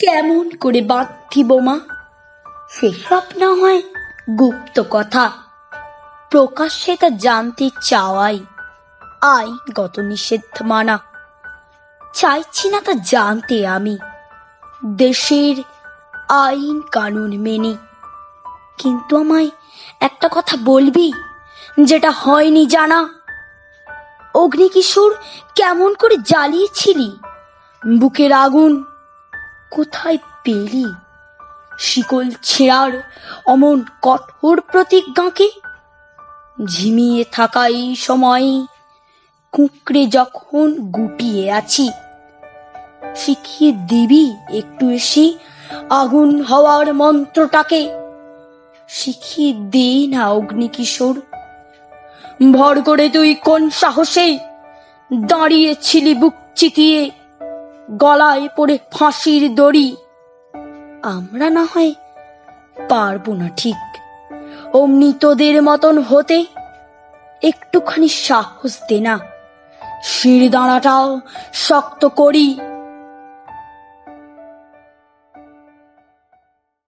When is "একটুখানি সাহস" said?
67.42-68.78